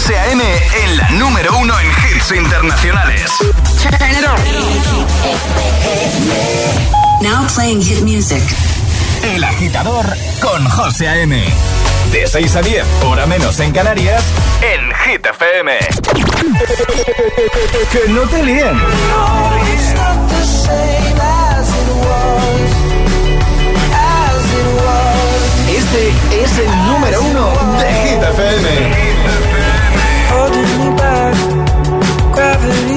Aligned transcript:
José 0.00 0.18
A.M. 0.18 0.42
en 0.82 0.96
la 0.96 1.10
número 1.10 1.58
uno 1.58 1.74
en 1.78 1.86
hits 2.16 2.32
internacionales. 2.32 3.30
Now 7.20 7.46
playing 7.54 7.82
hit 7.82 8.00
music. 8.00 8.42
El 9.22 9.44
agitador 9.44 10.06
con 10.40 10.66
José 10.70 11.06
A.M. 11.06 11.44
De 12.12 12.26
6 12.26 12.56
a 12.56 12.62
10, 12.62 12.86
hora 13.04 13.26
menos 13.26 13.60
en 13.60 13.72
Canarias, 13.72 14.24
en 14.62 14.90
Hit 15.04 15.26
FM. 15.26 15.78
que 17.92 18.08
no 18.08 18.22
te 18.22 18.42
líen. 18.42 18.80
Este 25.68 26.42
es 26.42 26.58
el 26.58 26.86
número 26.86 27.20
uno 27.20 27.52
de 27.78 27.92
Hit 27.92 28.22
FM. 28.22 29.09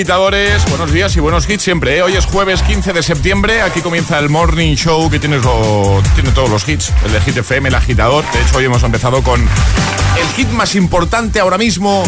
Agitadores. 0.00 0.62
Buenos 0.68 0.92
días 0.92 1.16
y 1.16 1.20
buenos 1.20 1.48
hits 1.48 1.62
siempre. 1.62 1.96
¿eh? 1.96 2.02
Hoy 2.02 2.14
es 2.16 2.26
jueves 2.26 2.60
15 2.62 2.92
de 2.92 3.02
septiembre. 3.02 3.62
Aquí 3.62 3.80
comienza 3.80 4.18
el 4.18 4.28
Morning 4.28 4.74
Show 4.76 5.08
que 5.08 5.18
tiene, 5.18 5.38
lo- 5.38 6.02
tiene 6.14 6.32
todos 6.32 6.50
los 6.50 6.68
hits. 6.68 6.92
El 7.06 7.12
de 7.12 7.20
Hit 7.22 7.38
FM, 7.38 7.70
el 7.70 7.74
agitador. 7.74 8.22
De 8.30 8.42
hecho, 8.42 8.58
hoy 8.58 8.66
hemos 8.66 8.82
empezado 8.82 9.22
con 9.22 9.40
el 9.40 10.28
hit 10.36 10.50
más 10.50 10.74
importante 10.74 11.40
ahora 11.40 11.56
mismo 11.56 12.02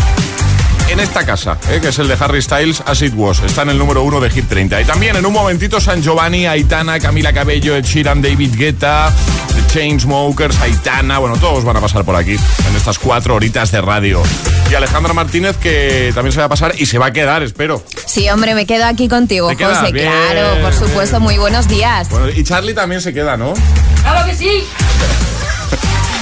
en 0.91 1.01
esta 1.01 1.25
casa, 1.25 1.57
¿eh? 1.71 1.79
que 1.81 1.89
es 1.89 1.99
el 1.99 2.09
de 2.09 2.17
Harry 2.21 2.43
Styles, 2.43 2.83
As 2.85 3.01
It 3.01 3.15
Was. 3.17 3.41
Está 3.41 3.63
en 3.63 3.71
el 3.71 3.79
número 3.79 4.03
uno 4.03 4.21
de 4.21 4.29
Hit 4.29 4.47
30. 4.51 4.83
Y 4.83 4.85
también 4.85 5.17
en 5.17 5.25
un 5.25 5.33
momentito 5.33 5.81
San 5.81 6.03
Giovanni, 6.03 6.45
Aitana, 6.45 7.01
Camila 7.01 7.33
Cabello, 7.33 7.75
Ed 7.75 7.85
Sheeran, 7.87 8.21
David 8.21 8.55
Guetta, 8.55 9.11
The 9.55 9.73
Chainsmokers, 9.73 10.61
Aitana. 10.61 11.17
Bueno, 11.21 11.39
todos 11.39 11.65
van 11.65 11.79
a 11.79 11.81
pasar 11.81 12.05
por 12.05 12.17
aquí 12.17 12.33
en 12.35 12.77
estas 12.77 12.99
cuatro 12.99 13.35
horitas 13.35 13.71
de 13.73 13.81
radio. 13.81 14.23
Y 14.71 14.75
Alejandra 14.75 15.15
Martínez, 15.15 15.57
que 15.57 16.13
también 16.15 16.33
se 16.33 16.41
va 16.41 16.45
a 16.47 16.49
pasar 16.51 16.75
y 16.77 16.85
se 16.85 16.99
va 16.99 17.07
a 17.07 17.13
quedar, 17.13 17.43
espero. 17.43 17.83
Sí, 18.07 18.29
hombre, 18.29 18.55
me 18.55 18.67
quedo 18.67 18.85
aquí 18.85 19.09
contigo. 19.09 19.49
José. 19.49 19.93
Bien, 19.93 20.11
claro, 20.33 20.61
por 20.63 20.75
supuesto. 20.75 21.17
bien. 21.17 21.23
Muy 21.23 21.39
buenos 21.39 21.69
días. 21.69 22.09
Bueno, 22.11 22.29
y 22.29 22.45
Charlie 22.45 22.75
también 22.75 23.01
se 23.01 23.15
queda, 23.15 23.37
¿no? 23.39 23.55
¡Claro 24.03 24.27
que 24.27 24.35
sí! 24.35 24.65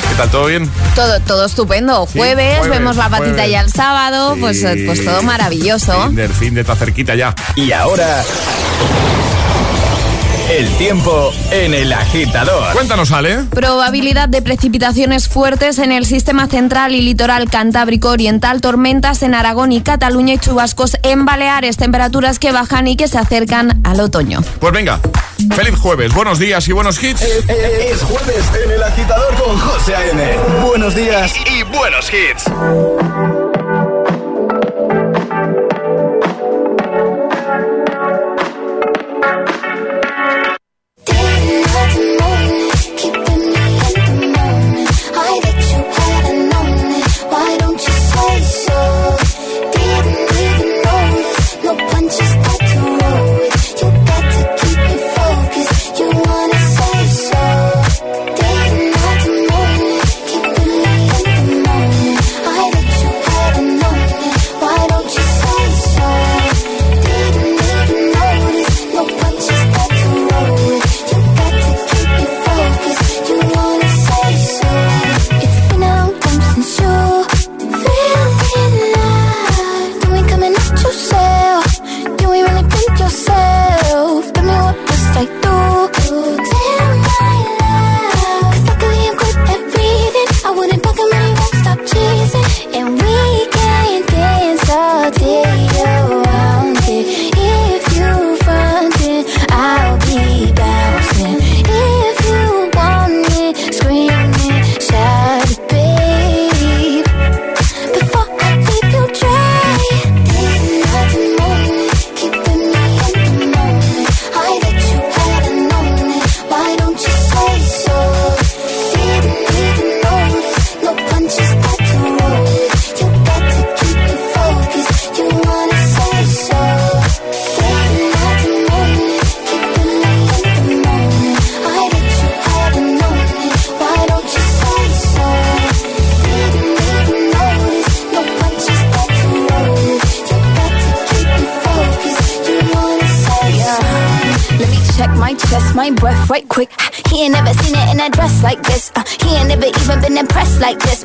¿Qué 0.09 0.15
tal? 0.17 0.31
¿Todo 0.31 0.47
bien? 0.47 0.71
Todo, 0.95 1.19
todo 1.21 1.45
estupendo. 1.47 2.07
Sí, 2.11 2.19
Jueves, 2.19 2.59
jueves, 2.59 2.79
vemos 2.79 2.97
la 2.97 3.09
patita 3.09 3.31
jueves. 3.35 3.51
ya 3.51 3.61
el 3.63 3.73
sábado, 3.73 4.35
Sí. 4.35 4.41
pues, 4.41 4.65
pues 4.87 5.05
todo 5.05 5.23
maravilloso. 5.23 6.01
Fin 6.07 6.15
del 6.15 6.33
fin 6.33 6.55
de 6.55 6.61
está 6.61 6.77
cerquita 6.77 7.17
ya. 7.17 7.35
Y 7.57 7.73
ahora, 7.73 8.23
el 10.51 10.69
tiempo 10.77 11.33
en 11.51 11.75
el 11.75 11.93
agitador. 11.93 12.73
Cuéntanos, 12.73 13.11
Ale. 13.11 13.45
Probabilidad 13.51 14.29
de 14.29 14.43
precipitaciones 14.43 15.29
fuertes 15.29 15.79
en 15.79 15.91
el 15.91 16.07
sistema 16.07 16.47
central 16.47 16.95
y 16.95 17.03
litoral 17.03 17.51
cantábrico 17.51 18.11
oriental, 18.11 18.61
tormentas 18.61 19.23
en 19.23 19.35
Aragón 19.35 19.73
y 19.73 19.81
Cataluña 19.81 20.35
y 20.35 20.39
chubascos 20.39 20.97
en 21.03 21.25
Baleares, 21.25 21.77
temperaturas 21.77 22.39
que 22.39 22.53
bajan 22.53 22.87
y 22.87 22.97
que 22.97 23.09
se 23.09 23.19
acercan 23.19 23.81
al 23.85 24.01
otoño. 24.01 24.41
Pues 24.61 24.73
venga, 24.73 25.01
feliz 25.55 25.79
jueves, 25.79 26.15
buenos 26.15 26.39
días 26.39 26.67
y 26.69 26.73
buenos 26.73 27.03
hits. 27.03 27.23
Es 27.23 28.03
jueves 28.03 28.45
en 28.65 28.71
el 28.71 28.83
agitador 28.83 29.35
con 29.35 29.59
José 29.59 29.97
A.M. 29.97 30.37
Buenos 30.65 30.95
días 30.95 31.35
y 31.51 31.63
buenos 31.65 32.11
hits. 32.13 33.46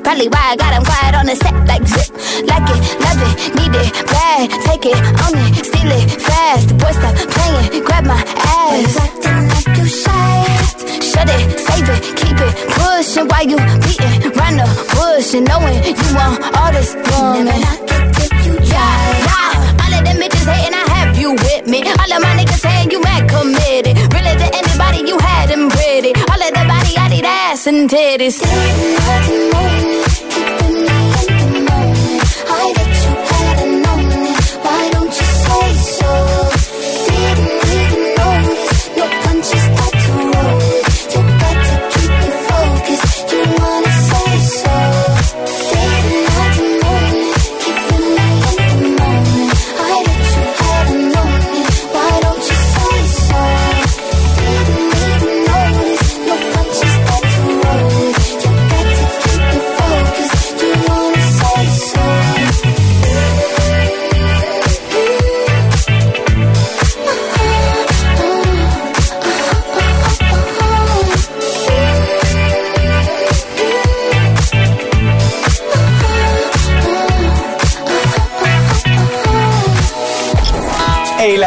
Probably 0.03 0.27
why 0.27 0.43
I 0.51 0.55
got 0.55 0.73
him 0.73 0.83
quiet 0.83 1.15
on 1.15 1.25
the 1.25 1.35
set 1.35 1.55
like 1.67 1.85
zip. 1.87 2.09
Like 2.49 2.67
it, 2.73 2.81
love 3.05 3.21
it, 3.21 3.35
need 3.55 3.75
it, 3.75 3.89
bad. 4.09 4.49
Take 4.65 4.85
it, 4.85 4.97
own 5.23 5.37
it, 5.37 5.65
steal 5.65 5.91
it, 5.91 6.05
fast. 6.21 6.67
The 6.69 6.73
boy 6.73 6.91
stop 6.91 7.15
playing, 7.15 7.83
grab 7.85 8.05
my 8.05 8.17
ass. 8.17 8.97
Acting 8.97 9.47
like 9.53 9.77
you 9.77 9.85
shy. 9.85 10.41
Shut 11.05 11.29
it, 11.29 11.43
save 11.59 11.89
it, 11.89 12.01
keep 12.17 12.37
it 12.37 12.53
pushing 12.75 13.27
while 13.29 13.45
you 13.45 13.57
beating 13.85 14.31
round 14.35 14.57
the 14.59 14.67
bush 14.95 15.33
and 15.37 15.45
knowing 15.47 15.79
you 15.85 16.09
want 16.17 16.41
all 16.57 16.71
this 16.73 16.95
woman. 16.95 17.45
Never 17.45 17.61
knock 17.61 17.81
it 17.87 18.11
till 18.17 18.33
you. 18.45 18.53
Yeah, 18.73 19.81
all 19.85 19.93
of 19.93 20.01
them 20.03 20.17
bitches 20.17 20.47
hating, 20.49 20.73
I 20.73 20.83
have 20.97 21.17
you 21.17 21.31
with 21.33 21.67
me. 21.67 21.79
All 21.85 22.11
of 22.11 22.19
my 22.25 22.33
niggas 22.39 22.59
saying 22.59 22.91
you 22.91 23.01
mad 23.01 23.29
committed. 23.29 23.95
Really 24.11 24.33
to 24.33 24.47
anybody 24.59 25.07
you 25.07 25.17
had 25.19 25.49
them 25.49 25.69
pretty. 25.69 26.11
All 26.31 26.41
of 26.41 26.51
the 26.51 26.63
body, 26.67 26.97
I 26.97 27.07
need 27.09 27.25
ass 27.25 27.67
and 27.67 27.89
titties. 27.89 28.41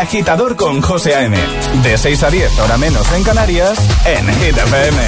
Agitador 0.04 0.54
con 0.54 0.82
José 0.82 1.14
A.M. 1.14 1.34
De 1.82 1.96
6 1.96 2.22
a 2.24 2.30
10, 2.30 2.58
hora 2.58 2.76
menos 2.76 3.10
en 3.12 3.24
Canarias, 3.24 3.78
en 4.04 4.26
Hit 4.34 4.56
FM. 4.56 4.98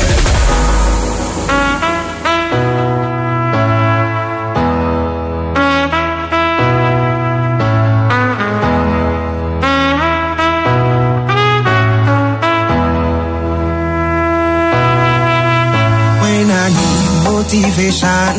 when 16.22 16.50
I 16.50 16.68
need 16.80 17.06
motivation. 17.30 18.36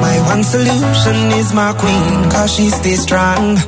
My 0.00 0.16
one 0.32 0.44
solution 0.44 1.16
is 1.40 1.52
my 1.52 1.72
queen, 1.72 2.30
cause 2.30 2.54
she 2.54 2.70
stays 2.70 3.02
strong. 3.02 3.58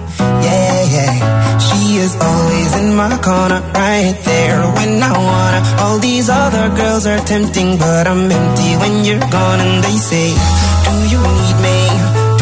Is 2.10 2.16
always 2.20 2.72
in 2.80 2.96
my 2.96 3.16
corner, 3.22 3.60
right 3.72 4.18
there 4.24 4.58
when 4.76 5.00
I 5.00 5.12
wanna. 5.12 5.60
All 5.82 5.98
these 5.98 6.28
other 6.28 6.66
girls 6.74 7.06
are 7.06 7.20
tempting, 7.20 7.78
but 7.78 8.08
I'm 8.08 8.28
empty 8.28 8.70
when 8.82 9.04
you're 9.04 9.26
gone. 9.30 9.60
And 9.60 9.84
they 9.84 9.96
say, 10.10 10.28
Do 10.86 10.94
you 11.12 11.20
need 11.38 11.56
me? 11.66 11.78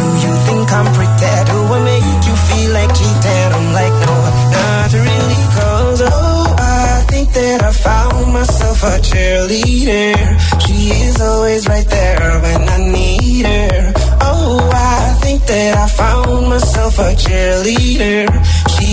Do 0.01 0.07
you 0.25 0.33
think 0.49 0.73
I'm 0.73 0.89
pretty? 0.97 1.35
Do 1.51 1.59
I 1.77 1.79
make 1.85 2.23
you 2.29 2.37
feel 2.49 2.71
like 2.79 2.93
cheating? 2.97 3.51
I'm 3.59 3.69
like, 3.81 3.95
No, 4.07 4.17
not 4.57 4.91
really, 5.05 5.43
cause 5.59 6.01
oh, 6.17 6.57
I 6.59 7.05
think 7.11 7.29
that 7.35 7.63
I 7.63 7.73
found 7.73 8.33
myself 8.33 8.83
a 8.85 8.95
cheerleader. 9.09 10.17
She 10.65 10.79
is 11.09 11.21
always 11.21 11.69
right 11.69 11.87
there 11.87 12.41
when 12.41 12.63
I 12.69 12.79
need 12.97 13.45
her. 13.45 13.93
Oh, 14.23 14.71
I 14.73 15.15
think 15.21 15.45
that 15.45 15.77
I 15.77 15.89
found 15.89 16.49
myself 16.49 16.99
a 16.99 17.13
cheerleader. 17.15 18.68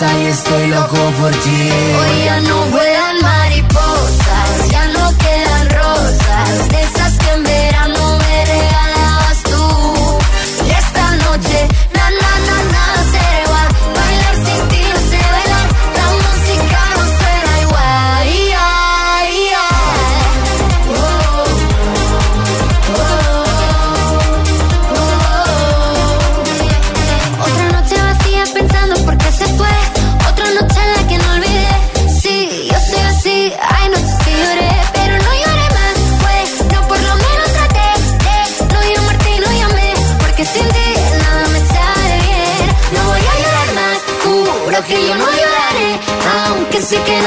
cabeza 0.00 0.18
y 0.18 0.26
estoy 0.26 0.66
loco 0.68 0.96
por 1.20 1.30
ti. 1.30 1.70
Hoy 1.98 2.24
ya 2.24 2.40
no 2.40 2.64
vuelan 2.66 2.89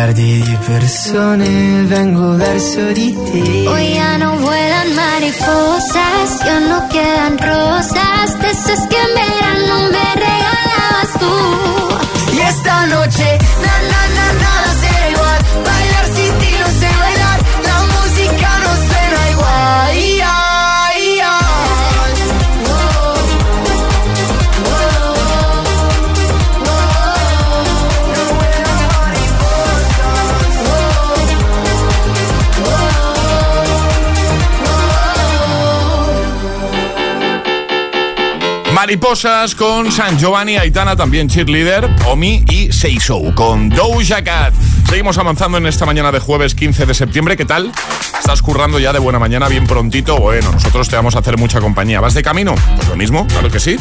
miliardi 0.00 0.42
di 0.42 0.58
persone 0.64 1.84
vengo 1.84 2.34
verso 2.36 2.90
di 2.92 3.14
te. 3.30 3.68
Hoy 3.68 3.94
ya 3.94 4.16
no 4.16 4.36
vuelan 4.38 4.94
mariposas, 4.94 6.40
ya 6.42 6.58
no 6.60 6.88
quedan 6.88 7.36
rosas, 7.36 8.38
de 8.40 8.50
esas 8.50 8.86
que 8.88 8.96
en 8.96 9.12
verano 9.14 9.74
me 9.92 10.06
regalabas 10.26 11.12
tú. 11.20 12.34
Y 12.34 12.40
esta 12.40 12.86
noche, 12.86 13.29
Mariposas 38.90 39.54
con 39.54 39.92
San 39.92 40.18
Giovanni, 40.18 40.56
Aitana, 40.56 40.96
también 40.96 41.28
cheerleader, 41.28 41.88
Omi 42.06 42.44
y 42.50 42.72
Seiso 42.72 43.32
con 43.36 43.68
Doja 43.68 44.24
Cat. 44.24 44.52
Seguimos 44.90 45.18
avanzando 45.18 45.56
en 45.56 45.66
esta 45.66 45.86
mañana 45.86 46.10
de 46.10 46.18
jueves 46.18 46.56
15 46.56 46.84
de 46.84 46.94
septiembre. 46.94 47.36
¿Qué 47.36 47.44
tal? 47.44 47.70
¿Estás 48.18 48.42
currando 48.42 48.80
ya 48.80 48.92
de 48.92 48.98
buena 48.98 49.20
mañana 49.20 49.46
bien 49.46 49.64
prontito? 49.64 50.18
Bueno, 50.18 50.50
nosotros 50.50 50.88
te 50.88 50.96
vamos 50.96 51.14
a 51.14 51.20
hacer 51.20 51.38
mucha 51.38 51.60
compañía. 51.60 52.00
¿Vas 52.00 52.12
de 52.12 52.24
camino? 52.24 52.56
Pues 52.74 52.88
lo 52.88 52.96
mismo, 52.96 53.24
claro 53.28 53.48
que 53.52 53.60
sí. 53.60 53.76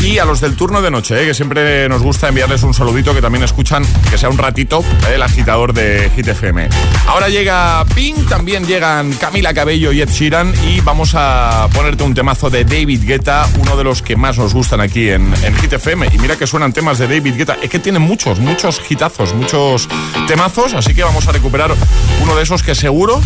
Y 0.00 0.18
a 0.18 0.24
los 0.24 0.40
del 0.40 0.56
turno 0.56 0.80
de 0.80 0.90
noche, 0.90 1.22
¿eh? 1.22 1.26
que 1.26 1.34
siempre 1.34 1.86
nos 1.90 2.02
gusta 2.02 2.28
enviarles 2.28 2.62
un 2.62 2.72
saludito 2.72 3.14
que 3.14 3.20
también 3.20 3.44
escuchan, 3.44 3.84
que 4.10 4.16
sea 4.16 4.30
un 4.30 4.38
ratito, 4.38 4.80
¿eh? 4.80 5.16
el 5.16 5.22
agitador 5.22 5.74
de 5.74 6.10
Hit 6.16 6.28
FM. 6.28 6.70
Ahora 7.08 7.28
llega 7.28 7.84
Pink, 7.94 8.26
también 8.26 8.66
llegan 8.66 9.12
Camila 9.12 9.52
Cabello 9.52 9.92
y 9.92 10.00
Ed 10.00 10.08
Sheeran 10.08 10.54
y 10.66 10.80
vamos 10.80 11.12
a 11.14 11.68
ponerte 11.74 12.04
un 12.04 12.14
temazo 12.14 12.48
de 12.48 12.64
David 12.64 13.04
Guetta, 13.06 13.46
uno 13.58 13.76
de 13.76 13.84
los 13.84 14.00
que 14.00 14.16
más 14.16 14.38
nos 14.38 14.54
gustan 14.54 14.80
aquí 14.80 15.10
en, 15.10 15.32
en 15.44 15.54
Hit 15.56 15.74
FM. 15.74 16.08
Y 16.12 16.18
mira 16.18 16.36
que 16.36 16.46
suenan 16.46 16.72
temas 16.72 16.98
de 16.98 17.06
David 17.06 17.36
Guetta. 17.36 17.58
Es 17.62 17.68
que 17.68 17.78
tiene 17.78 17.98
muchos, 17.98 18.38
muchos 18.38 18.80
hitazos, 18.88 19.34
muchos 19.34 19.88
temazos. 20.26 20.53
Así 20.56 20.94
que 20.94 21.02
vamos 21.02 21.26
a 21.26 21.32
recuperar 21.32 21.74
uno 22.22 22.36
de 22.36 22.42
esos 22.44 22.62
que 22.62 22.76
seguro, 22.76 23.20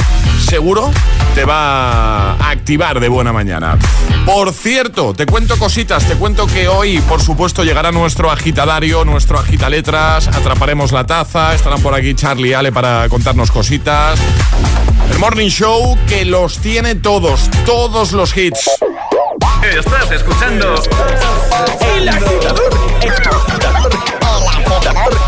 seguro 0.49 0.91
te 1.35 1.45
va 1.45 2.33
a 2.33 2.51
activar 2.51 3.01
de 3.01 3.09
buena 3.09 3.35
mañana. 3.35 3.77
Por 4.25 4.51
cierto, 4.55 5.13
te 5.13 5.27
cuento 5.27 5.59
cositas. 5.59 6.07
Te 6.07 6.15
cuento 6.15 6.47
que 6.47 6.69
hoy, 6.69 7.01
por 7.03 7.21
supuesto, 7.21 7.65
llegará 7.65 7.93
nuestro 7.93 8.31
agitadario, 8.31 9.05
nuestro 9.05 9.39
agitaletras. 9.39 10.29
Atraparemos 10.29 10.91
la 10.91 11.05
taza. 11.05 11.55
Estarán 11.55 11.83
por 11.83 11.95
aquí 11.95 12.15
Charlie 12.15 12.51
y 12.51 12.55
Ale 12.55 12.73
para 12.73 13.07
contarnos 13.11 13.51
cositas. 13.51 14.19
El 15.11 15.19
Morning 15.19 15.49
Show 15.49 15.99
que 16.07 16.25
los 16.25 16.59
tiene 16.61 16.95
todos, 16.95 17.51
todos 17.67 18.13
los 18.13 18.35
hits. 18.35 18.71
Estás 19.63 20.11
escuchando 20.13 20.75
El 21.95 22.09
Agitador. 22.09 22.71
El 23.03 23.11
Agitador. 23.13 23.91
El 24.07 24.89
Agitador. 24.89 25.28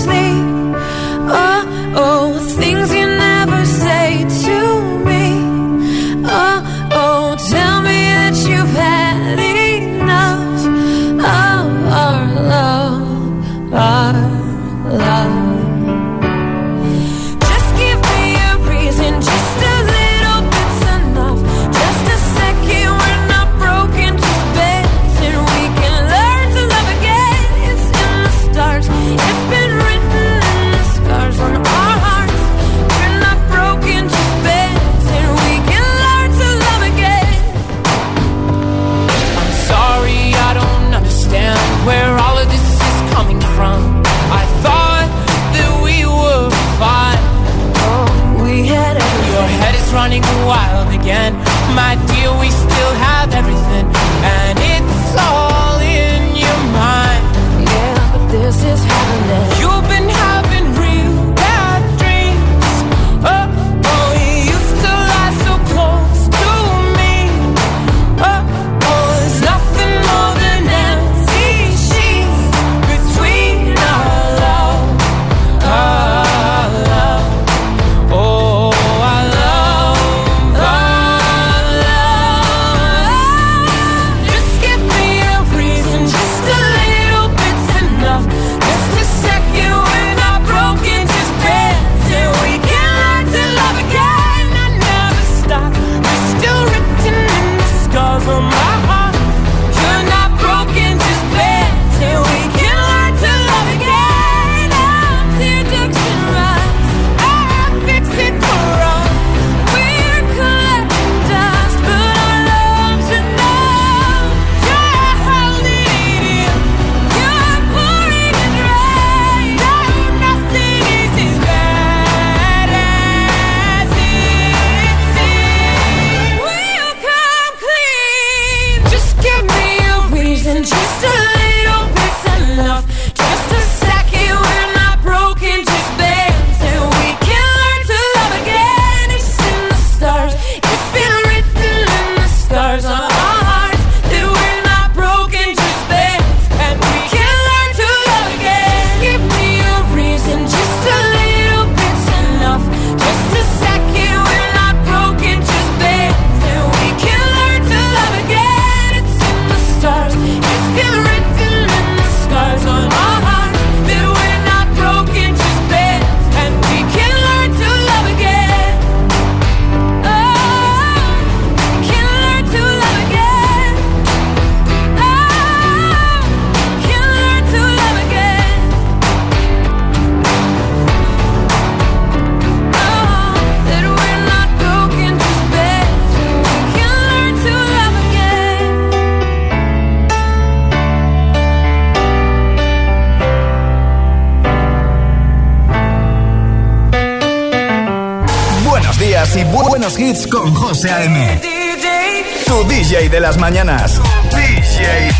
las 203.21 203.37
mañanas. 203.37 204.01
DJ. 204.31 205.11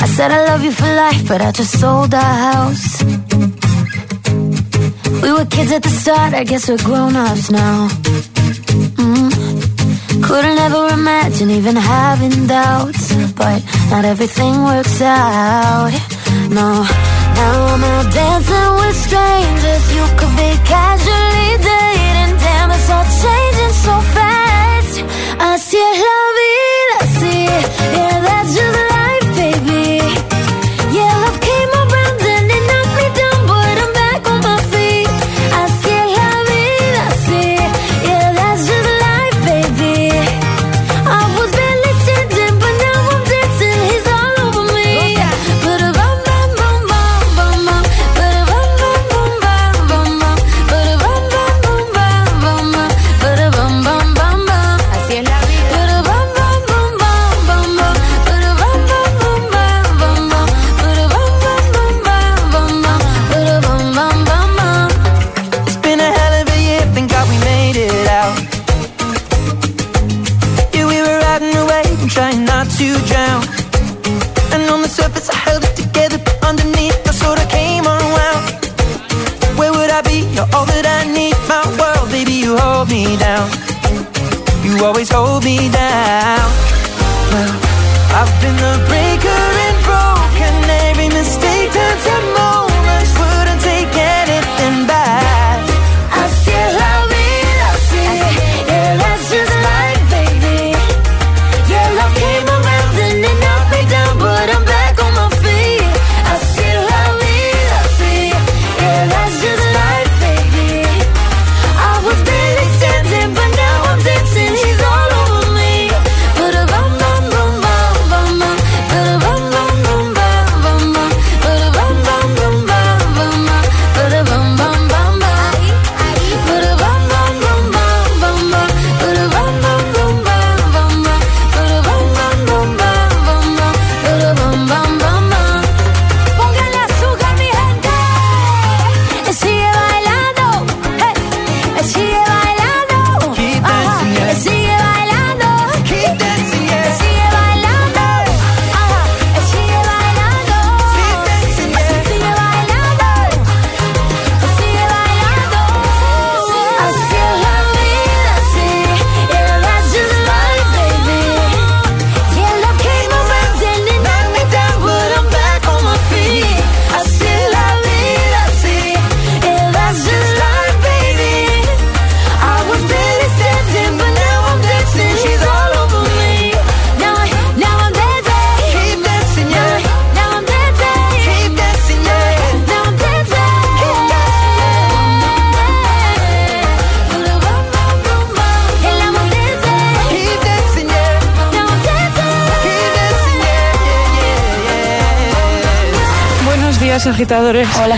I 0.00 0.06
said 0.06 0.30
I 0.30 0.44
love 0.46 0.64
you 0.64 0.72
for 0.72 0.86
life, 0.86 1.28
but 1.28 1.40
I 1.40 1.52
just 1.52 1.78
sold 1.78 2.14
our 2.14 2.34
house. 2.48 3.02
We 5.22 5.32
were 5.32 5.46
kids 5.46 5.72
at 5.72 5.82
the 5.82 5.90
start, 5.90 6.34
I 6.34 6.44
guess 6.44 6.68
we're 6.68 6.84
grown 6.84 7.14
ups 7.16 7.50
now. 7.50 7.88
Mm. 8.98 10.22
Couldn't 10.22 10.58
ever 10.58 10.88
imagine 10.88 11.50
even 11.50 11.76
having 11.76 12.46
doubts, 12.46 13.12
but 13.34 13.62
not 13.90 14.04
everything 14.04 14.64
works 14.64 15.00
out. 15.00 15.92
No. 16.50 17.13
Now 17.36 17.66
I'm 17.72 17.84
out 17.84 18.06
dancing 18.12 18.70
with 18.80 18.96
strangers. 19.06 19.84
You 19.96 20.04
could 20.18 20.34
be 20.40 20.50
casually 20.72 21.50
dating. 21.68 22.32
Damn, 22.44 22.70
it's 22.76 22.88
all 22.94 23.06
changing 23.22 23.74
so 23.86 23.94
fast. 24.14 24.94
Así 25.38 25.78
es 25.90 25.98
la 26.08 26.20
vida, 26.38 26.98
sí. 27.18 27.36
Yeah, 27.94 28.20
that's 28.26 28.54
just. 28.54 28.93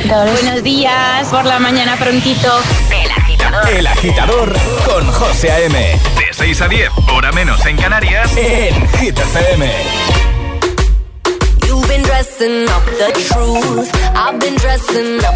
Buenos 0.08 0.62
días, 0.62 1.28
por 1.30 1.44
la 1.44 1.58
mañana 1.58 1.96
prontito. 1.96 2.48
El 2.92 3.10
agitador. 3.10 3.68
El 3.70 3.86
agitador 3.88 4.52
con 4.84 5.04
José 5.10 5.50
A.M. 5.50 5.76
De 5.76 6.32
6 6.32 6.60
a 6.60 6.68
10, 6.68 6.90
hora 7.12 7.32
menos 7.32 7.66
en 7.66 7.76
Canarias, 7.76 8.30
en 8.36 8.88
Hit 8.98 9.18
FM. 9.18 9.68
You've 11.66 11.88
been 11.88 12.02
dressing 12.04 12.68
up 12.68 12.84
the 12.84 13.12
truth. 13.28 13.90
I've 14.14 14.38
been 14.38 14.54
dressing 14.54 15.18
up 15.24 15.35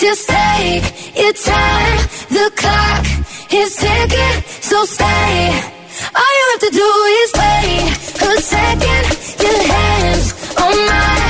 Just 0.00 0.28
take 0.28 1.14
your 1.14 1.32
time. 1.34 1.98
The 2.30 2.50
clock 2.56 3.04
is 3.52 3.76
ticking, 3.76 4.42
so 4.62 4.84
stay. 4.86 5.62
All 6.16 6.32
you 6.38 6.44
have 6.50 6.60
to 6.60 6.70
do 6.72 6.90
is 7.20 7.32
wait 7.38 8.28
a 8.28 8.40
second. 8.40 9.04
Your 9.42 9.62
hands 9.72 10.56
on 10.56 10.86
mine. 10.86 11.29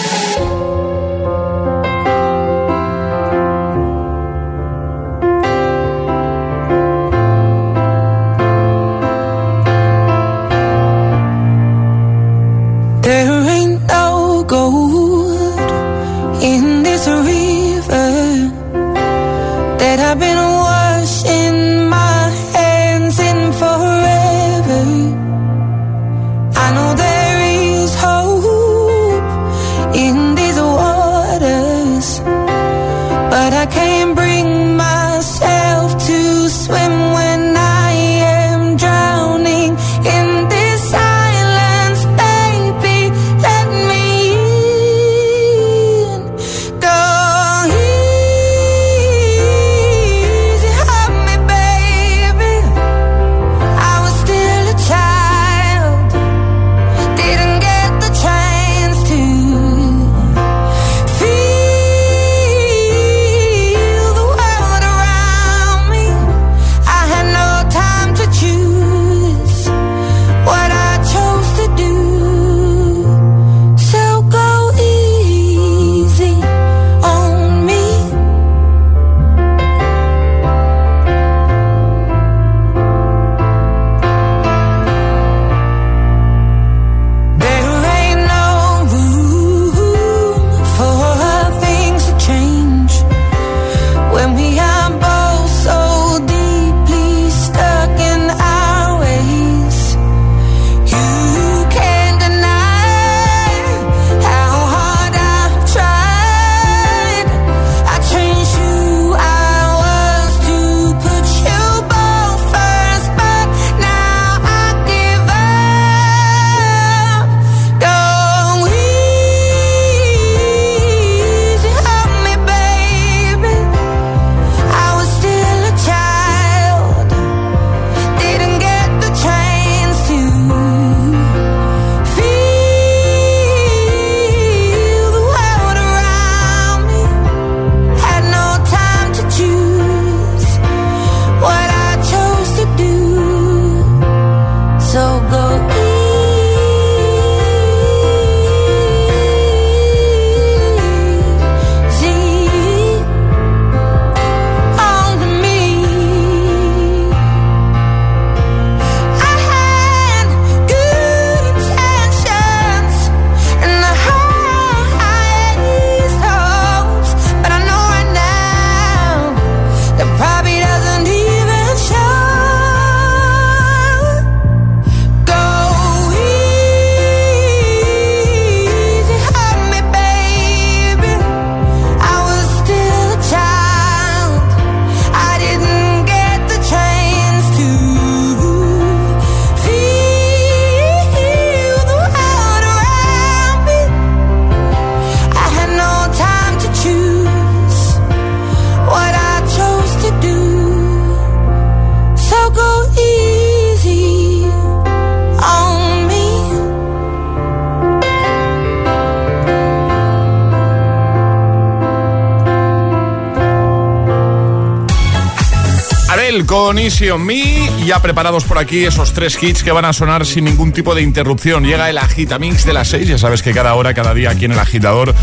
con 216.65 216.77
Easy 216.77 217.11
Me. 217.17 217.71
Ya 217.87 217.99
preparados 218.03 218.43
por 218.43 218.59
aquí 218.59 218.85
esos 218.85 219.13
tres 219.13 219.41
hits 219.41 219.63
que 219.63 219.71
van 219.71 219.83
a 219.83 219.93
sonar 219.93 220.27
sin 220.27 220.45
ningún 220.45 220.71
tipo 220.71 220.93
de 220.93 221.01
interrupción. 221.01 221.63
Llega 221.63 221.89
el 221.89 221.97
Agitamix 221.97 222.65
de 222.65 222.73
las 222.73 222.89
6. 222.89 223.07
Ya 223.07 223.17
sabes 223.17 223.41
que 223.41 223.51
cada 223.51 223.73
hora, 223.73 223.95
cada 223.95 224.13
día 224.13 224.29
aquí 224.29 224.45
en 224.45 224.51
el 224.51 224.59
agitador. 224.59 225.15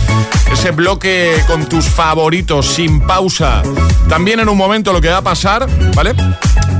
Ese 0.53 0.73
bloque 0.73 1.37
con 1.47 1.69
tus 1.69 1.87
favoritos 1.87 2.67
sin 2.67 3.01
pausa. 3.01 3.63
También 4.09 4.41
en 4.41 4.49
un 4.49 4.59
momento 4.59 4.93
lo 4.93 5.01
que 5.01 5.11
va 5.11 5.19
a 5.19 5.23
pasar, 5.23 5.69
¿vale? 5.95 6.13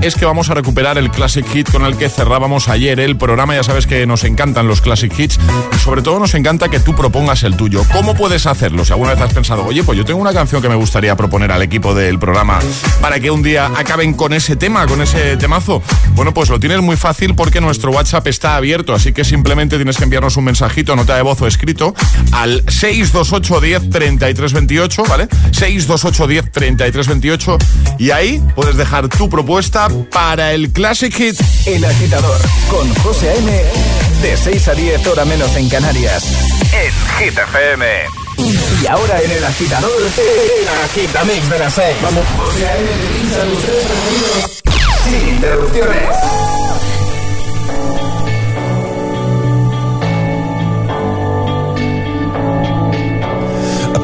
Es 0.01 0.15
que 0.15 0.25
vamos 0.25 0.49
a 0.49 0.55
recuperar 0.55 0.97
el 0.97 1.11
Classic 1.11 1.45
Hit 1.47 1.71
con 1.71 1.85
el 1.85 1.97
que 1.97 2.09
cerrábamos 2.09 2.69
ayer 2.69 3.01
el 3.01 3.17
programa. 3.17 3.57
Ya 3.57 3.65
sabes 3.65 3.87
que 3.87 4.07
nos 4.07 4.23
encantan 4.23 4.69
los 4.69 4.81
Classic 4.81 5.13
Hits 5.19 5.41
y 5.75 5.79
sobre 5.79 6.03
todo 6.03 6.21
nos 6.21 6.35
encanta 6.35 6.69
que 6.69 6.79
tú 6.79 6.95
propongas 6.95 7.43
el 7.43 7.57
tuyo. 7.57 7.83
¿Cómo 7.93 8.15
puedes 8.15 8.47
hacerlo? 8.47 8.85
Si 8.85 8.93
alguna 8.93 9.15
vez 9.15 9.21
has 9.21 9.35
pensado, 9.35 9.67
oye, 9.67 9.83
pues 9.83 9.99
yo 9.99 10.05
tengo 10.05 10.21
una 10.21 10.33
canción 10.33 10.63
que 10.63 10.69
me 10.69 10.77
gustaría 10.77 11.17
proponer 11.17 11.51
al 11.51 11.63
equipo 11.63 11.95
del 11.95 12.21
programa 12.21 12.61
para 13.01 13.19
que 13.19 13.33
un 13.33 13.43
día 13.43 13.73
acaben 13.77 14.15
con 14.15 14.33
ese 14.33 14.55
tema, 14.55 14.87
con 14.87 15.03
ese 15.03 15.37
temazo. 15.37 15.83
Bueno, 16.15 16.33
pues 16.33 16.49
lo 16.49 16.61
tienes 16.61 16.81
muy 16.81 16.97
fácil 16.97 17.35
porque 17.35 17.61
nuestro 17.61 17.91
WhatsApp 17.91 18.29
está 18.29 18.55
abierto, 18.55 18.95
así 18.95 19.13
que 19.13 19.25
simplemente 19.25 19.77
tienes 19.77 19.97
que 19.97 20.05
enviarnos 20.05 20.37
un 20.37 20.45
mensajito, 20.45 20.95
nota 20.95 21.17
de 21.17 21.23
voz 21.23 21.43
o 21.43 21.47
escrito 21.49 21.93
al 22.31 22.63
628 22.69 23.61
10 23.61 23.91
33 23.91 24.53
28, 24.53 25.03
¿vale? 25.09 25.29
628 25.51 26.27
10 26.29 26.53
33 26.53 27.09
28 27.09 27.59
y 27.99 28.11
ahí 28.11 28.43
puedes 28.55 28.77
dejar 28.77 29.09
tu 29.09 29.29
propuesta 29.29 29.88
para 30.11 30.53
el 30.53 30.71
Classic 30.73 31.13
Hit. 31.15 31.41
El 31.67 31.85
agitador 31.85 32.39
con 32.71 32.95
José 32.97 33.31
A.M. 33.31 33.63
De 34.23 34.37
6 34.37 34.69
a 34.69 34.75
10 34.75 35.07
hora 35.07 35.25
menos 35.25 35.55
en 35.57 35.69
Canarias. 35.69 36.25
En 36.73 36.93
Hit 37.19 37.39
FM. 37.39 37.87
Y 38.83 38.87
ahora 38.87 39.21
en 39.23 39.31
el 39.31 39.45
agitador, 39.45 39.91
el 40.01 40.69
agitamix 40.85 41.51
de 41.51 41.59
las 41.59 41.75
6. 41.75 41.97
Vamos. 42.03 42.25
José 42.37 42.69
A.M. 42.69 42.89
preferidos. 43.65 44.63
Sin 45.05 45.29
interrupciones. 45.35 46.48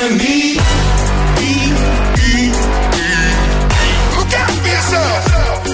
enemy. 0.00 0.54
Look 4.16 4.32
out 4.42 4.54
for 4.62 4.68
yourself. 4.76 5.22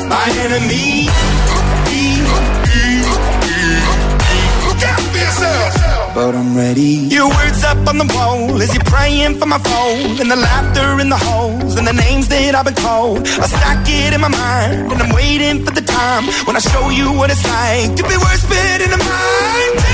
My 0.08 0.26
enemy. 0.44 1.08
Look 4.64 4.82
out 4.90 5.00
for 5.12 5.18
yourself. 5.18 6.14
But 6.14 6.34
I'm 6.34 6.56
ready. 6.56 7.12
Your 7.12 7.28
words 7.28 7.64
up 7.64 7.86
on 7.86 7.98
the 7.98 8.10
wall 8.14 8.62
as 8.62 8.72
you're 8.74 8.84
praying 8.84 9.38
for 9.38 9.46
my 9.46 9.58
phone. 9.58 10.20
And 10.20 10.30
the 10.30 10.36
laughter 10.36 11.00
in 11.00 11.10
the 11.10 11.18
holes 11.18 11.76
and 11.76 11.86
the 11.86 11.92
names 11.92 12.28
that 12.28 12.54
I've 12.54 12.64
been 12.64 12.74
called. 12.74 13.26
I 13.26 13.46
stack 13.46 13.84
it 13.88 14.14
in 14.14 14.20
my 14.20 14.28
mind 14.28 14.92
and 14.92 15.02
I'm 15.02 15.14
waiting 15.14 15.64
for 15.64 15.72
the 15.72 15.82
time 15.82 16.24
when 16.46 16.56
I 16.56 16.60
show 16.60 16.88
you 16.88 17.12
what 17.12 17.30
it's 17.30 17.44
like 17.44 17.96
to 17.96 18.02
be 18.02 18.16
worse 18.16 18.44
fit 18.44 18.80
in 18.80 18.90
the 18.90 18.98
mind. 18.98 19.93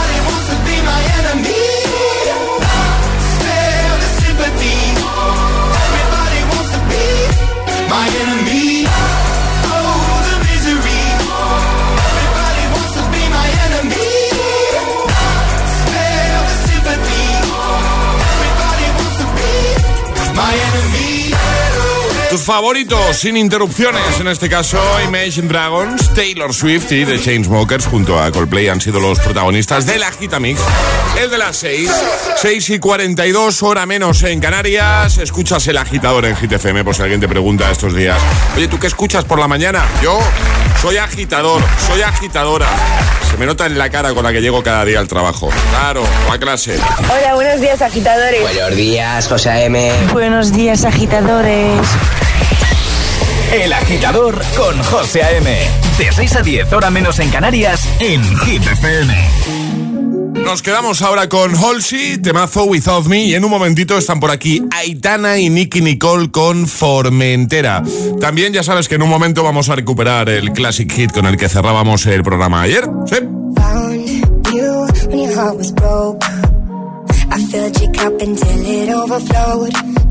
Tus 22.31 22.43
favoritos, 22.43 23.17
sin 23.17 23.35
interrupciones, 23.35 24.17
en 24.21 24.29
este 24.29 24.47
caso 24.47 24.79
Imagine 25.05 25.49
Dragons, 25.49 26.13
Taylor 26.13 26.53
Swift 26.53 26.89
y 26.93 27.05
The 27.05 27.19
Chainsmokers 27.19 27.87
junto 27.87 28.17
a 28.17 28.31
Coldplay 28.31 28.69
han 28.69 28.79
sido 28.79 29.01
los 29.01 29.19
protagonistas 29.19 29.85
de 29.85 29.99
la 29.99 30.09
Gita 30.13 30.39
Mix. 30.39 30.61
El 31.21 31.29
de 31.29 31.37
las 31.37 31.57
6, 31.57 31.91
6 32.37 32.69
y 32.69 32.79
42, 32.79 33.63
hora 33.63 33.85
menos 33.85 34.23
en 34.23 34.39
Canarias. 34.39 35.17
Escuchas 35.17 35.67
el 35.67 35.77
agitador 35.77 36.23
en 36.23 36.35
GTFM 36.35 36.85
por 36.85 36.95
si 36.95 37.01
alguien 37.01 37.19
te 37.19 37.27
pregunta 37.27 37.69
estos 37.69 37.93
días. 37.93 38.17
Oye, 38.55 38.69
¿tú 38.69 38.79
qué 38.79 38.87
escuchas 38.87 39.25
por 39.25 39.37
la 39.37 39.49
mañana? 39.49 39.85
Yo 40.01 40.17
soy 40.81 40.95
agitador, 40.95 41.61
soy 41.85 42.01
agitadora. 42.01 42.67
Se 43.29 43.37
me 43.37 43.45
nota 43.45 43.65
en 43.65 43.77
la 43.77 43.89
cara 43.89 44.13
con 44.13 44.23
la 44.23 44.31
que 44.31 44.41
llego 44.41 44.63
cada 44.63 44.85
día 44.85 44.99
al 44.99 45.07
trabajo. 45.09 45.49
Claro, 45.69 46.03
a 46.31 46.37
clase. 46.37 46.79
Hola, 47.09 47.35
buenos 47.35 47.59
días, 47.59 47.81
agitadores. 47.81 48.41
Buenos 48.41 48.75
días, 48.75 49.27
José 49.27 49.65
M. 49.65 49.91
Buenos 50.13 50.53
días, 50.53 50.85
agitadores. 50.85 51.79
El 53.51 53.73
agitador 53.73 54.41
con 54.55 54.81
José 54.81 55.23
A.M. 55.23 55.57
De 55.97 56.09
6 56.09 56.35
a 56.37 56.41
10, 56.41 56.71
hora 56.71 56.89
menos 56.89 57.19
en 57.19 57.29
Canarias, 57.29 57.85
en 57.99 58.23
Hit 58.23 58.65
FM. 58.65 59.13
Nos 60.45 60.61
quedamos 60.61 61.01
ahora 61.01 61.27
con 61.27 61.53
Halsey, 61.53 62.17
temazo 62.17 62.63
Without 62.63 63.07
Me, 63.07 63.25
y 63.25 63.35
en 63.35 63.43
un 63.43 63.51
momentito 63.51 63.97
están 63.97 64.21
por 64.21 64.31
aquí 64.31 64.63
Aitana 64.71 65.37
y 65.37 65.49
Nicky 65.49 65.81
Nicole 65.81 66.31
con 66.31 66.65
Formentera. 66.65 67.83
También 68.21 68.53
ya 68.53 68.63
sabes 68.63 68.87
que 68.87 68.95
en 68.95 69.01
un 69.01 69.09
momento 69.09 69.43
vamos 69.43 69.67
a 69.67 69.75
recuperar 69.75 70.29
el 70.29 70.53
classic 70.53 70.89
hit 70.89 71.11
con 71.11 71.25
el 71.25 71.35
que 71.35 71.49
cerrábamos 71.49 72.05
el 72.05 72.23
programa 72.23 72.61
ayer. 72.61 72.85
¿Sí? 73.05 73.17
Found 73.57 74.07
you 74.53 74.87
when 75.09 75.19
your 75.19 75.35
heart 75.35 75.57
was 75.57 75.73
broke. 75.73 76.25
I 77.29 77.37
filled 77.47 77.77
your 77.81 77.91
cup 77.91 78.13
until 78.21 78.65
it 78.65 78.89
overflowed. 78.93 80.10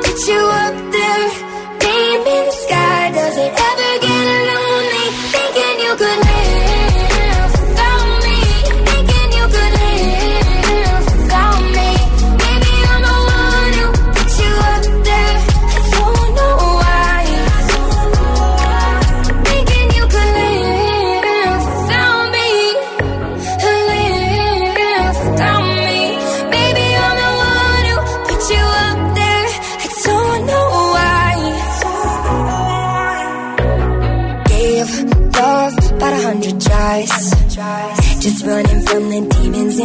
put 0.11 0.27
you 0.27 0.39
up 0.39 0.91
there, 0.91 1.29
name 1.83 2.27
in 2.35 2.45
the 2.45 2.51
sky. 2.51 3.11
Does 3.11 3.37
it 3.37 3.53
ever 3.69 4.01
get 4.01 4.10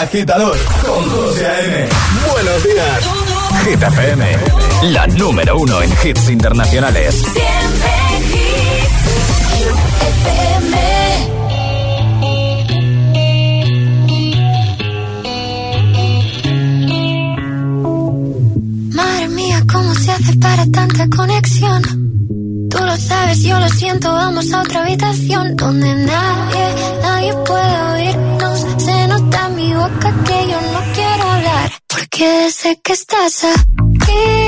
Agitador 0.00 0.56
con 0.86 1.10
José 1.10 1.46
A.M. 1.46 1.88
Buenos 2.32 2.64
días. 2.64 3.04
Hit 3.64 3.82
FM, 3.82 4.24
la 4.92 5.06
número 5.08 5.58
uno 5.58 5.82
en 5.82 5.90
hits 6.02 6.30
internacionales. 6.30 7.16
Siempre 7.16 7.90
hits. 8.30 9.10
FM. 10.08 10.76
Madre 18.94 19.28
mía, 19.28 19.62
¿cómo 19.70 19.94
se 19.96 20.12
hace 20.12 20.34
para 20.38 20.64
tanta 20.70 21.08
conexión? 21.14 21.82
Tú 22.70 22.78
lo 22.78 22.96
sabes, 22.96 23.42
yo 23.42 23.60
lo 23.60 23.68
siento, 23.68 24.10
vamos 24.10 24.50
a 24.52 24.62
otra 24.62 24.80
habitación 24.82 25.56
donde 25.56 25.94
nadie, 25.94 26.74
nadie 27.02 27.34
puede 27.44 27.82
oírnos. 27.92 28.39
Mi 29.60 29.74
que 30.24 30.48
yo 30.48 30.58
no 30.72 30.80
quiero 30.94 31.22
hablar. 31.22 31.70
Porque 31.86 32.26
desde 32.26 32.80
que 32.80 32.92
estás 32.94 33.44
aquí 33.44 34.39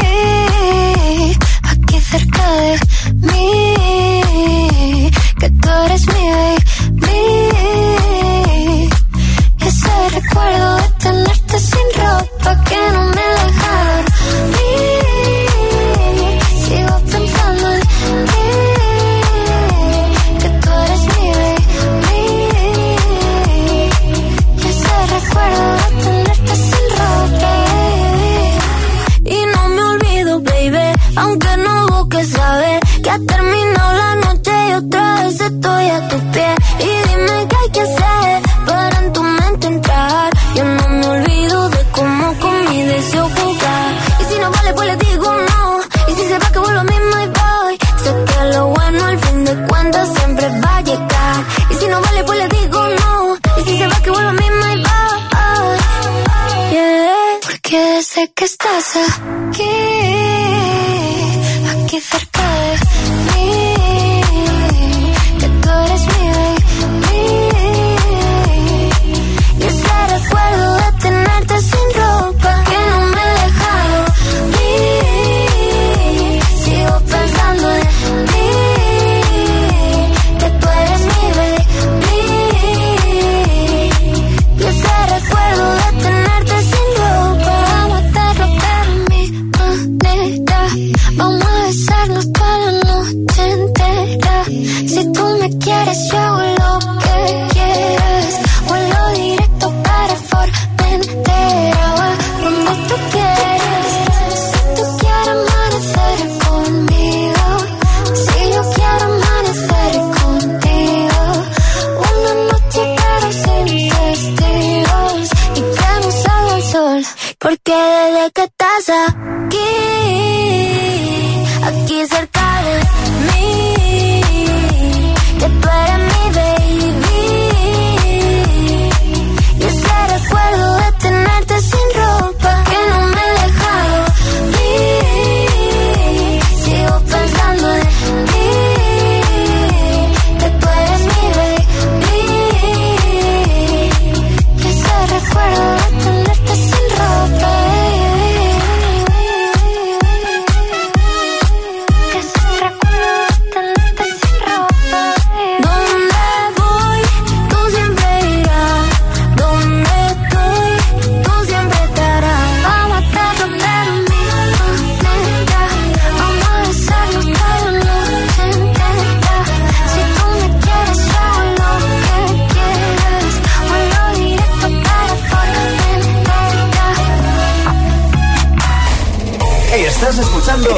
Estás 180.03 180.19
escuchando 180.19 180.69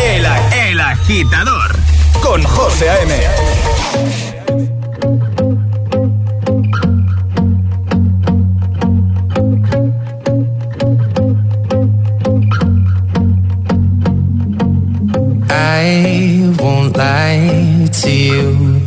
el, 0.00 0.24
el, 0.70 0.80
agitador 0.80 1.76
con 2.22 2.40
José 2.44 2.90
A.M. 2.90 3.12
I 15.50 16.54
won't 16.62 16.94
to. 18.00 18.80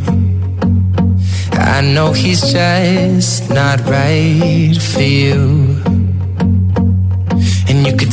I 1.52 1.82
know 1.82 2.14
he's 2.14 2.40
just 2.50 3.50
not 3.50 3.80
right 3.86 4.80
for 4.80 5.02
you. 5.02 5.75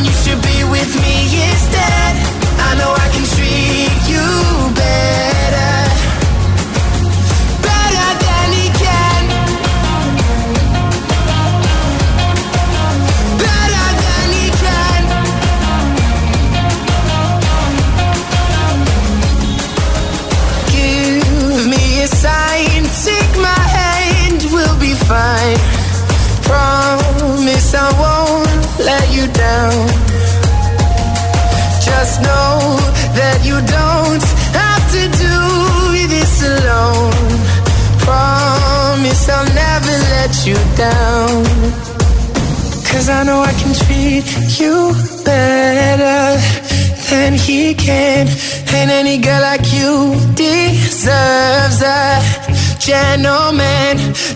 when 0.00 0.06
you 0.06 0.12
should 0.12 0.40
be 0.40 0.64
with 0.64 0.96
me 1.02 1.24
instead. 1.50 2.19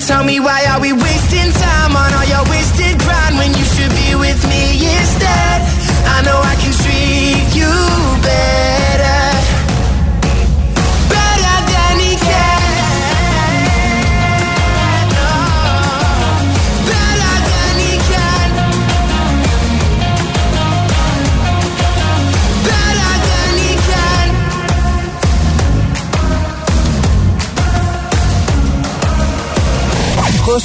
tell 0.07 0.23
me 0.23 0.39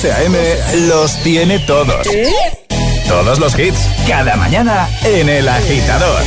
12 0.02 0.88
los 0.88 1.14
tiene 1.24 1.60
todos. 1.60 2.08
Todos 3.06 3.38
los 3.38 3.60
hits, 3.60 3.80
cada 4.08 4.38
mañana 4.38 4.88
en 5.04 5.28
El 5.28 5.50
Agitador. 5.50 6.24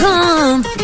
Come. 0.00 0.83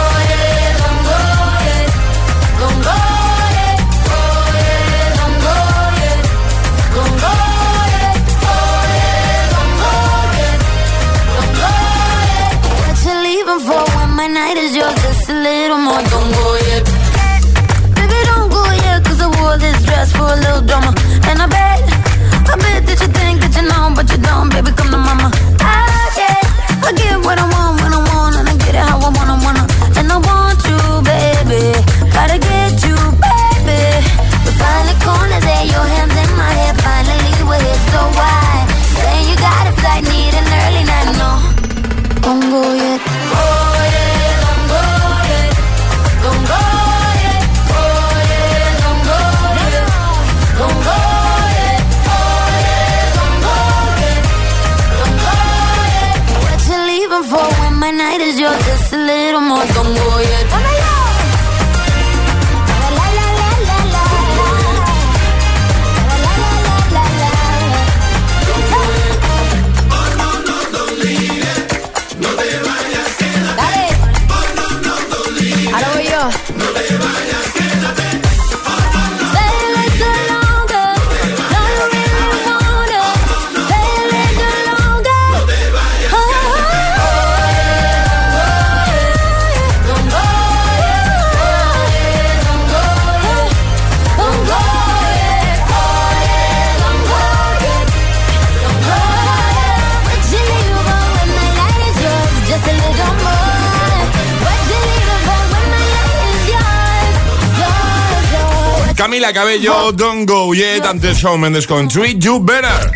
Camila 109.21 109.33
Cabello, 109.33 109.91
Don't 109.91 110.27
Go 110.27 110.51
Yet, 110.51 110.83
antes 110.83 111.19
Shawn 111.19 111.39
Mendes 111.39 111.67
con 111.67 111.87
Treat 111.87 112.17
You 112.17 112.43
Better. 112.43 112.91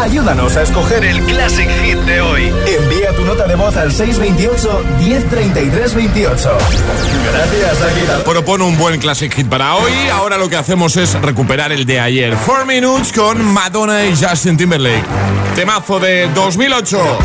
Ayúdanos 0.00 0.56
a 0.56 0.62
escoger 0.62 1.04
el 1.04 1.22
Classic 1.22 1.70
Hit 1.80 1.98
de 1.98 2.20
hoy. 2.20 2.52
Envía 2.66 3.14
tu 3.14 3.24
nota 3.24 3.46
de 3.46 3.54
voz 3.54 3.76
al 3.76 3.92
628-103328. 3.92 6.50
Gracias, 7.30 7.82
Aguilar. 7.82 8.24
Propone 8.24 8.64
un 8.64 8.76
buen 8.76 8.98
Classic 8.98 9.32
Hit 9.32 9.48
para 9.48 9.76
hoy. 9.76 9.92
Ahora 10.12 10.38
lo 10.38 10.48
que 10.48 10.56
hacemos 10.56 10.96
es 10.96 11.14
recuperar 11.14 11.70
el 11.70 11.86
de 11.86 12.00
ayer. 12.00 12.36
4 12.44 12.66
Minutes 12.66 13.12
con 13.12 13.40
Madonna 13.44 14.06
y 14.06 14.16
Justin 14.16 14.56
Timberlake. 14.56 15.04
Temazo 15.54 16.00
de 16.00 16.28
2008. 16.34 17.18